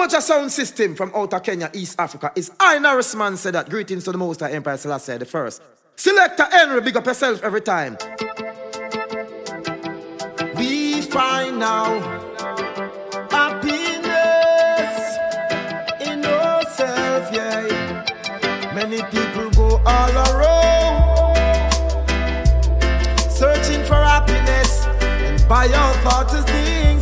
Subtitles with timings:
[0.00, 2.32] much a sound system from outer Kenya, East Africa?
[2.34, 3.68] It's I Norrisman said that.
[3.68, 5.60] Greetings to the Most High Empire Selassie the first.
[5.94, 7.98] Selector Henry, big up yourself every time.
[10.56, 12.00] We find now
[13.30, 15.18] happiness
[16.00, 18.72] in ourselves, yeah.
[18.74, 21.72] Many people go all around
[23.30, 26.99] searching for happiness, and by all thoughts of things.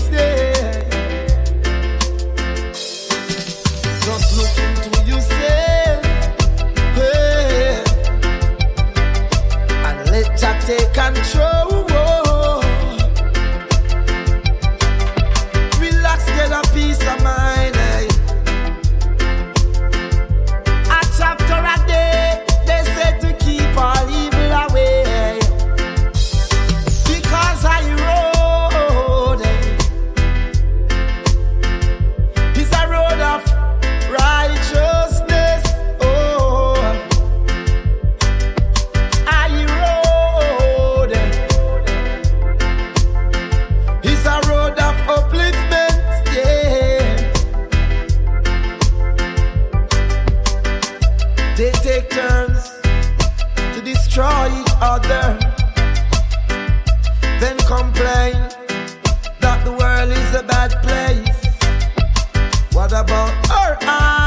[51.59, 52.71] They take turns
[53.75, 55.37] to destroy each other,
[57.41, 58.35] then complain
[59.41, 61.41] that the world is a bad place.
[62.73, 64.18] What about our eyes?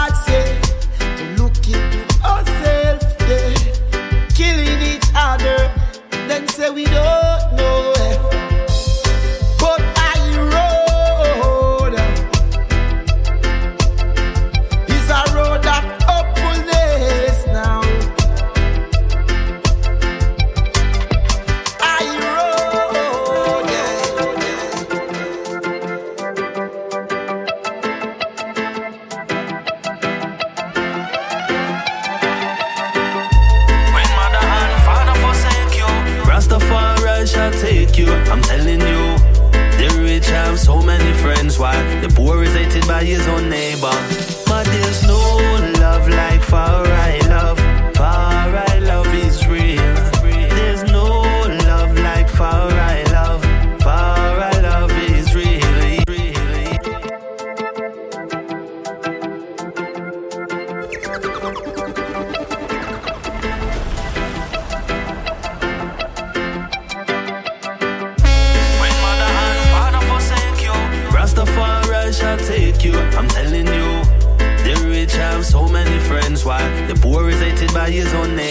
[43.08, 43.92] is our neighbor.
[44.45, 45.20] But there's no
[77.73, 78.51] by his own name.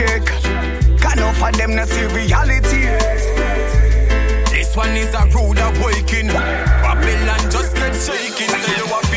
[0.00, 0.24] Check.
[1.00, 2.82] Can enough of them not see reality.
[4.50, 6.32] This one is a rude awakening.
[6.84, 8.48] Babylon just get shaking.
[8.48, 9.09] So you have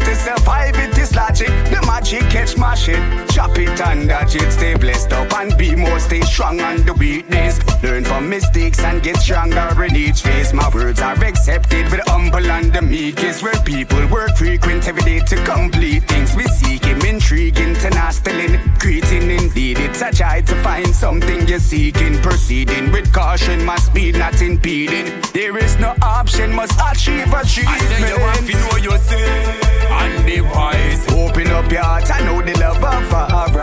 [0.00, 1.48] use to survive it is logic.
[1.70, 3.00] The magic catch my shit.
[3.30, 4.50] Chop it and dodge it.
[4.52, 5.98] Stay blessed up and be more.
[6.00, 7.60] Stay strong on the weakness.
[7.82, 10.52] Learn from mistakes and get stronger in each phase.
[10.52, 13.42] My words are accepted with humble and the meekest.
[13.42, 16.34] Where people work frequent every day to complete things.
[16.34, 19.78] We seek him intriguing, tenacity, greeting indeed.
[19.78, 22.20] It's a joy to find something you're seeking.
[22.22, 25.20] Proceeding with caution, my speed not impeding.
[25.32, 27.82] There is no option, must achieve achievement.
[27.82, 29.69] I say you have to know yourself
[30.30, 31.08] be wise.
[31.12, 33.59] Open up your heart, I know the love of I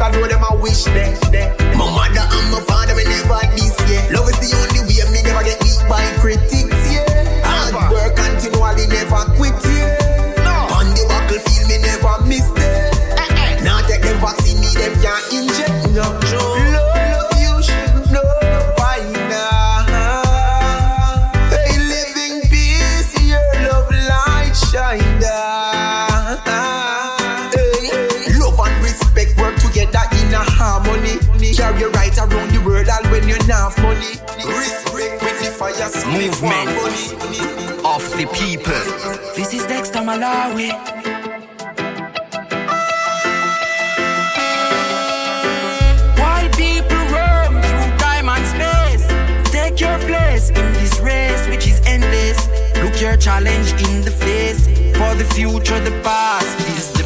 [0.00, 1.12] I know them I wish they.
[1.76, 3.52] My mother and my father, me never had
[37.00, 37.12] voice
[37.84, 39.34] of the people.
[39.34, 40.70] This is Dexter Malawi.
[46.18, 49.06] While people roam through time and space,
[49.50, 52.48] take your place in this race which is endless.
[52.82, 54.66] Look your challenge in the face.
[54.96, 56.99] For the future, the past is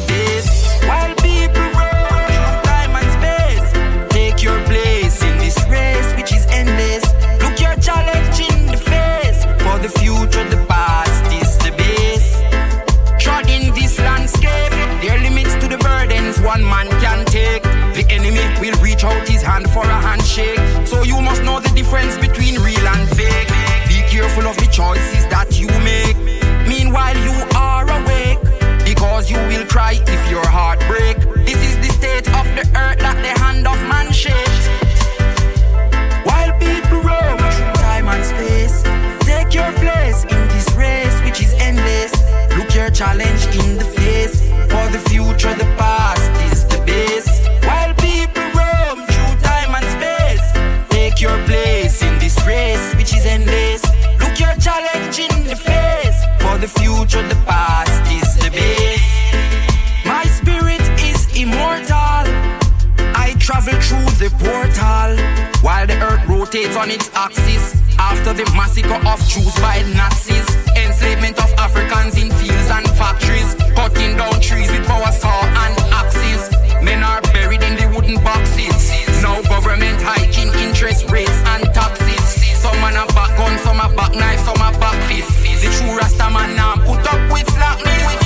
[63.95, 65.15] through the portal
[65.63, 67.75] while the earth rotates on its axis.
[67.97, 74.17] After the massacre of Jews by Nazis, enslavement of Africans in fields and factories, cutting
[74.17, 76.51] down trees with power saw and axes.
[76.83, 78.91] Men are buried in the wooden boxes.
[79.21, 82.23] Now government hiking interest rates and taxes.
[82.59, 85.31] Some man a back gun, some a back knife, some a back fist.
[85.63, 88.24] The true Rastaman now put up with slackness.